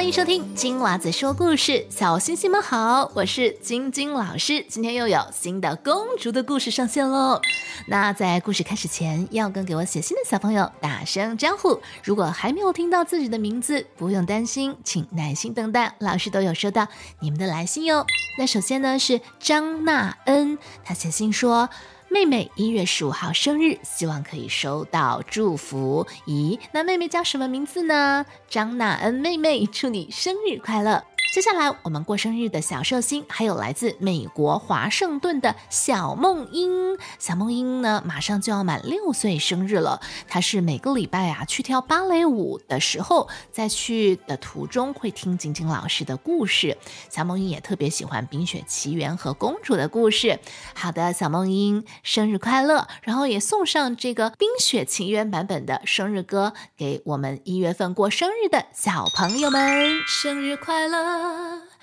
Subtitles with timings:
[0.00, 7.38] 欢迎收听金娃子说故事，小星星们好，我是晶晶老师，今天又有新的公主的故事上线喽。
[7.86, 11.78] 那在故事开始前，要跟给我写信的小朋友打声招呼。
[12.02, 16.88] 如果还没有听到自己的名字，不用担心，请耐心等待，老师都有收到
[17.18, 18.06] 你们的来信哟。
[18.38, 21.68] 那首先呢是张娜恩，她写信说。
[22.12, 26.04] 妹妹一月十五号生日，希望可以收到祝福。
[26.26, 28.26] 咦，那妹妹叫什么名字呢？
[28.48, 31.04] 张娜恩妹妹，祝你生日快乐！
[31.32, 36.98] 接下来我们过生日的小寿星，还有来自美国华盛顿的小梦英。
[37.20, 40.00] 小梦英呢，马上就要满六岁生日了。
[40.26, 46.76] 她是每个礼拜啊去跳芭蕾舞的时候，在去的途中会听晶晶老师的故事。
[47.08, 50.40] 小梦英也特别喜欢《冰雪奇缘》和公主的故事。
[50.74, 52.88] 好的，小梦英生日快乐！
[53.02, 61.09] 然后也送上这个《冰雪奇缘》版本的生日歌给我们一月份过生日的小朋友们，生日快乐！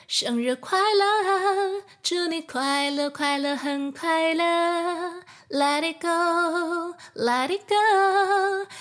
[0.07, 4.45] 生日快乐，祝你快乐快乐很快乐。
[5.51, 7.75] Let it go, let it go，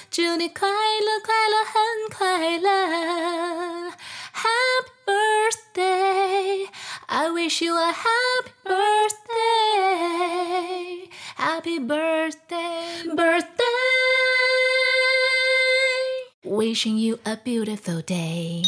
[0.09, 1.73] 祝你快乐快乐很
[2.15, 3.91] 快乐。
[4.33, 6.67] Happy birthday,
[7.07, 9.79] I wish you a happy birthday,
[11.37, 13.65] happy birthday, birthday.
[16.43, 18.63] Wishing you a beautiful day.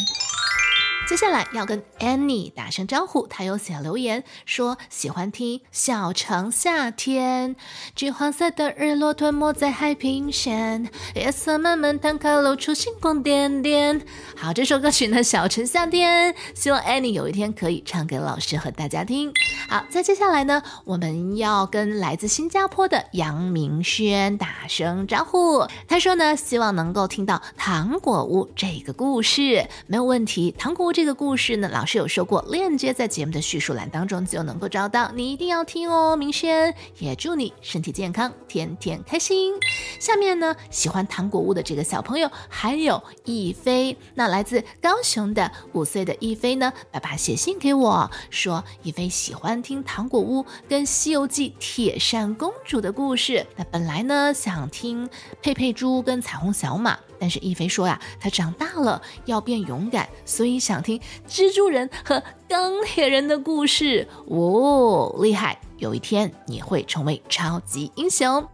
[1.09, 7.55] 接下来要跟 Annie 打声招呼，她有写留言说喜欢听《小城夏天》，
[7.95, 13.99] 橘黄色的日落吞没在海平线，夜色慢慢摊开，露出星光点点。
[14.37, 19.33] 好，这首歌曲呢，《小城夏天》，希望 Annie 有一天可以唱给老师和大家听。
[19.67, 30.93] 好，再接下来呢，我们要跟来自新加坡的杨明轩打声招呼，他说呢，希望能够听到《糖果屋》这个故事，没有问题，《糖果屋》。
[30.99, 36.13] 这个故事呢，老师有说过，链接在节目的叙述栏当中就能够找到，你一定要听哦。
[36.17, 39.53] 明轩也祝你身体健康，天天开心。
[39.97, 53.47] 下面呢，喜欢糖果屋的这个小朋友还有亦飞，那来自高雄的五岁的亦飞呢，爸爸写信给我说，亦飞喜欢听糖果屋跟《西游记》铁扇公主的故事。
[53.55, 55.09] 那本来呢，想听
[55.41, 56.99] 佩佩猪跟彩虹小马。
[57.19, 64.07] 但是亦菲说呀，他长大了要变勇敢，所以想听蜘蛛人和钢铁人的故事。
[64.27, 65.59] 哦，厉害！
[65.77, 68.45] 有一天你会成为超级英雄。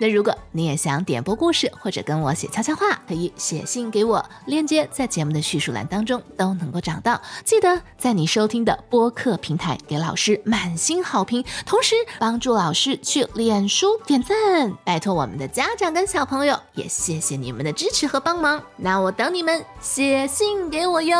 [0.00, 7.20] 那如果你也想点播故事或者跟我写悄悄话，可以写信给我，链接在节目的叙述栏当中都能够找到。
[7.44, 18.62] 记得在你收听的播客平台给老师满星好评，同时帮助老师去脸书点赞，拜托我们的家长跟小朋友，也谢谢你们的支持和帮忙。
[18.76, 21.16] 那我等你们写信给我哟。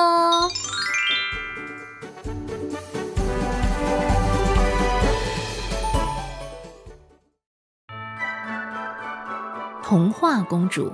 [9.86, 10.90] 童话公主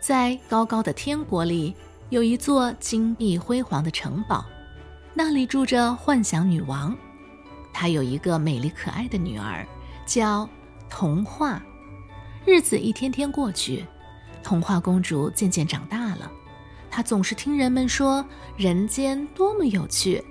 [0.00, 1.76] 在高高的天国里，
[2.08, 4.42] 有一座金碧辉煌的城堡，
[5.12, 6.96] 那里住着幻想女王。
[7.70, 9.66] 她有一个美丽可爱的女儿，
[10.06, 10.48] 叫
[10.88, 11.62] 童话。
[12.46, 13.84] 日子一天天过去，
[14.42, 16.32] 童话公主渐渐长大了。
[16.90, 18.24] 她总是听人们说
[18.56, 20.24] 人间多么有趣，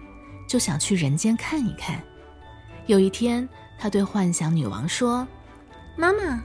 [0.49, 2.01] 就想去人间看一看。
[2.87, 3.47] 有一天，
[3.77, 5.27] 她对幻想女王说
[5.95, 6.43] ：“妈妈。”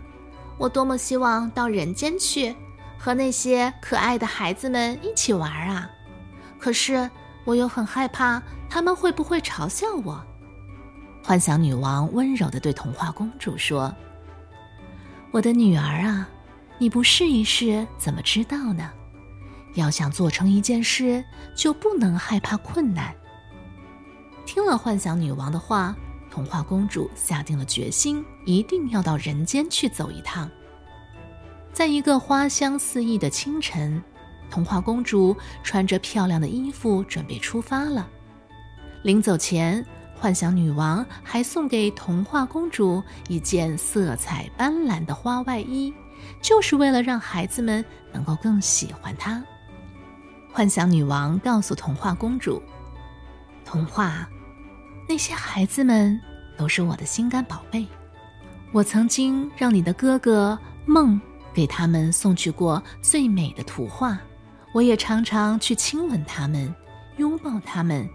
[0.63, 2.55] 我多么希望到人间去，
[2.97, 5.91] 和那些可爱的孩子们一起玩啊！
[6.57, 7.11] 可是
[7.45, 8.41] 我又很害怕
[8.71, 10.25] 他们会不会嘲笑我。
[11.21, 13.93] 幻想女王温柔地对童话公主说
[15.33, 16.29] ：“我的女儿啊，
[16.79, 18.89] 你不试一试怎么知道呢？
[19.75, 21.25] 要想做成一件事，
[21.57, 23.13] 就不能害怕困难。”
[24.47, 25.93] 听了幻想女王的话。
[26.31, 30.51] 童话公主下定了决心，一定要到人间去走一趟。
[31.73, 34.03] 在一个花香四溢的清晨，
[34.51, 38.09] 童话公主穿着漂亮的衣服准备出发了。
[39.03, 39.85] 临走前，
[40.15, 45.93] 幻想女王还送给童话公主一件色彩斑斓的花外衣，
[46.41, 49.43] 就是为了让孩子们能够更喜欢她。
[50.53, 52.63] 幻想女王告诉童话公主
[53.65, 54.29] ：“童话。”
[55.09, 56.21] 那些孩子们
[56.57, 57.87] 都是我的心肝宝贝，
[58.73, 61.21] 我曾经让你的哥哥梦
[61.53, 64.19] 给他们送去过最美的图画，
[64.73, 66.75] 我也常常去亲吻他们，
[67.19, 68.09] 拥抱他们。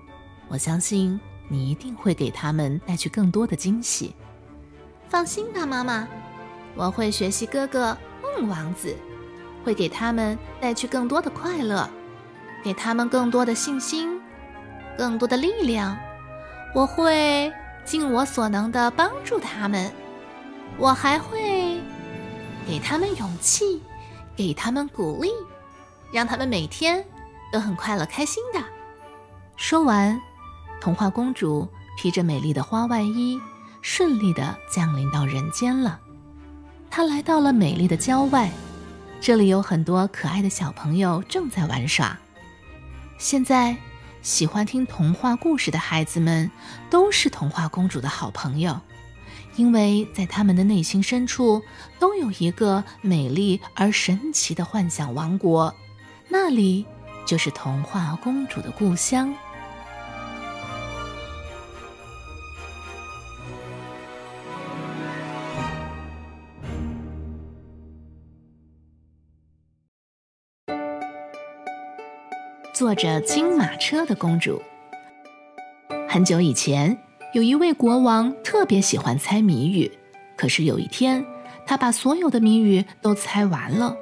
[0.48, 4.16] 我相信你一定会给他们带去更多的惊喜。
[5.08, 6.08] 放心吧，妈妈，
[6.74, 8.96] 我会学习哥哥梦王子，
[9.64, 11.88] 会给他们带去更多的快乐。
[12.64, 14.20] 给他们更多的信心，
[14.98, 15.96] 更多的力量。
[16.74, 17.54] 我会
[17.86, 19.90] 尽我所能的帮助他们，
[20.78, 21.80] 我还会
[22.66, 23.82] 给他们勇气，
[24.36, 25.30] 给他们鼓励，
[26.12, 27.06] 让他们每天
[27.52, 28.60] 都很快乐开心的。
[29.56, 30.20] 说完，
[30.82, 31.68] 童话公主
[31.98, 33.40] 披着美丽的花外衣，
[33.82, 36.00] 顺利的降临到人间了。
[36.90, 38.52] 她来到了美丽的郊外，
[39.22, 42.18] 这里有很多可爱的小朋友正在玩耍。
[43.18, 43.78] 现在。
[44.24, 46.52] 喜欢听童话故事的孩子们，
[46.90, 48.78] 都是童话公主的好朋友，
[49.58, 51.62] 因为在他们的内心深处，
[52.00, 55.76] 都有一个美丽而神奇的幻想王国，
[56.30, 56.86] 那里
[57.26, 59.34] 就是童话公主的故乡。
[72.74, 74.62] 坐着金马车的公主。
[76.08, 76.96] 很久以前，
[77.38, 79.92] 有一位国王特别喜欢猜谜语，
[80.36, 81.24] 可是有一天，
[81.68, 83.96] 他把所有的谜语都猜完了，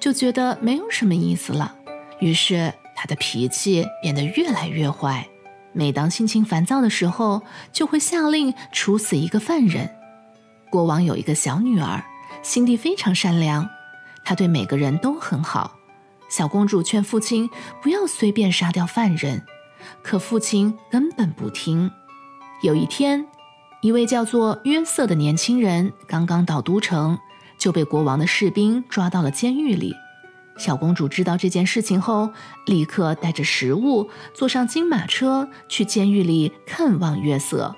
[0.00, 1.76] 就觉得没有什么意思了。
[2.18, 5.24] 于是，他的脾气变得越来越坏。
[5.72, 7.42] 每当心情烦躁的时候，
[7.72, 9.88] 就会下令处死一个犯人。
[10.68, 12.02] 国王有一个小女儿，
[12.42, 13.70] 心地非常善良，
[14.24, 15.76] 她对每个人都很好。
[16.28, 17.48] 小公主劝父亲
[17.80, 19.44] 不要随便杀掉犯人，
[20.02, 21.88] 可父亲根本不听。
[22.62, 23.26] 有一天，
[23.80, 27.18] 一位叫做约瑟的年轻人刚刚到都城，
[27.56, 29.94] 就被国王的士兵抓到了监狱里。
[30.58, 32.30] 小公主知道这件事情后，
[32.66, 37.74] 立刻带着食物坐上金马车去监狱里看望约瑟。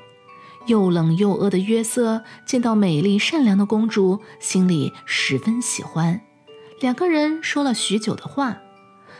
[0.67, 6.21] 又冷又饿的约瑟见到美丽善良的公主，心里十分喜欢。
[6.81, 8.59] 两个人说了许久的话，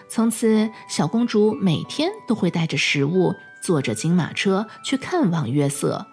[0.09, 3.33] 从此小公主每天都会带着食物，
[3.63, 6.07] 坐着金马车去看望约瑟。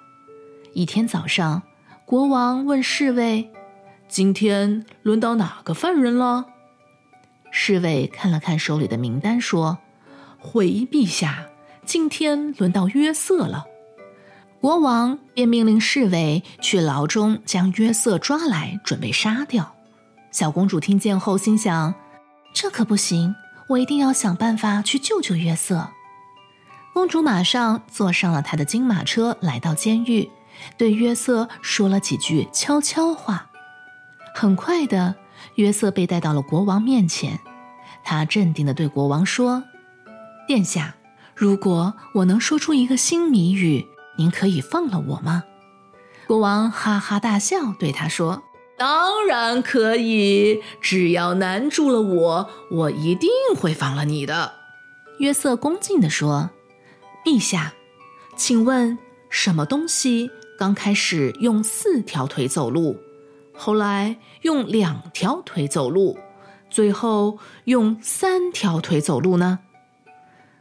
[0.74, 1.64] 一天早上，
[2.06, 3.52] 国王问侍卫
[4.08, 6.46] ：“今天轮到哪个犯人了？”
[7.52, 9.80] 侍卫看了看手里的名单，说
[10.38, 11.48] ：“回陛下，
[11.84, 13.66] 今天轮到约瑟了。”
[14.62, 19.74] 国王便命令侍卫去牢中将约瑟抓来，准备杀掉。
[20.32, 21.96] 小公主听见后心想
[22.54, 23.34] ：“这可不行，
[23.70, 25.90] 我一定要想办法去救救约瑟。”
[27.00, 30.30] 公主马上坐上了她的金马车，来到监狱，
[30.78, 33.50] 对约瑟说了几句悄悄话。
[34.36, 35.16] 很快的，
[35.56, 37.40] 约瑟被带到了国王面前。
[38.04, 39.64] 他镇定地对国王说
[40.46, 40.96] ：“殿下，
[41.34, 43.88] 如果我能说出一个新谜语，
[44.18, 45.46] 您可以放了我吗？”
[46.28, 48.44] 国王哈哈大笑，对他说。
[48.78, 54.56] 当然可以，只要难住了我，我一定会放了你的。”
[55.20, 56.50] 约瑟恭敬地说
[57.30, 57.76] ，“陛下，
[58.36, 58.98] 请问
[59.30, 62.98] 什么东西刚开始用四条腿走路，
[63.54, 66.18] 后来用两条腿走路，
[66.72, 69.60] 最后用三条腿走路呢？”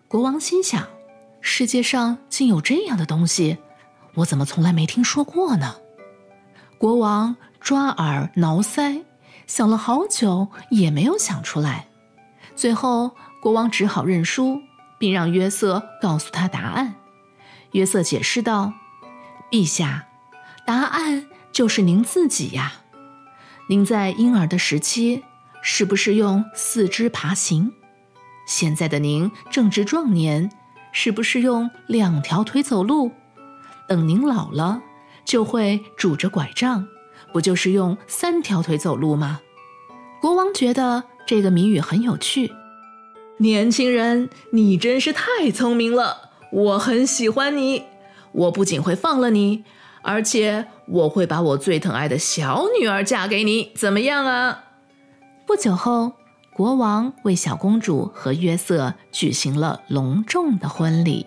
[0.08, 0.86] 国王心想
[1.40, 3.56] ：“世界上竟有这样的东西，
[4.16, 5.76] 我怎么从来没听说过呢？”
[6.76, 7.36] 国王。
[7.60, 9.02] 抓耳挠腮，
[9.48, 11.88] 想了好久也没有想出来。
[12.54, 14.60] 最后，国王只好认输，
[14.98, 16.96] 并让约瑟告诉他答案。
[17.72, 18.72] 约瑟解释道
[19.50, 20.08] ：“陛下，
[20.66, 22.72] 答案就是您自己呀。
[23.68, 25.22] 您在婴儿的时期
[25.62, 27.72] 是不是用四肢爬行？
[28.46, 30.50] 现在的您正值壮年，
[30.92, 33.12] 是不是用两条腿走路？
[33.86, 34.82] 等您老了，
[35.24, 36.86] 就会拄着拐杖。”
[37.30, 39.40] 不就是用三条腿走路吗？
[40.18, 42.50] 国王觉得这个谜语很有趣。
[43.38, 47.84] 年轻人，你真是太聪明了，我很喜欢你。
[48.32, 49.64] 我不仅会放了你，
[50.02, 54.64] 而且我会把我最疼爱的小女儿嫁给你，怎么样啊？
[55.46, 56.12] 不久后，
[56.52, 61.26] 国王为小公主和约瑟举行了隆重的婚礼。